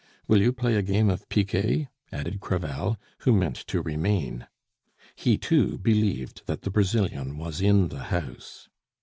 [0.27, 4.47] Will you play a game of piquet?" added Crevel, who meant to remain.
[5.15, 8.67] He too believed that the Brazilian was in the house.